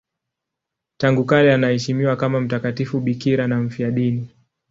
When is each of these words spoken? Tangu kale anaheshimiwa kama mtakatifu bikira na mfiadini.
Tangu 0.97 1.25
kale 1.25 1.53
anaheshimiwa 1.53 2.15
kama 2.15 2.41
mtakatifu 2.41 2.99
bikira 2.99 3.47
na 3.47 3.59
mfiadini. 3.61 4.29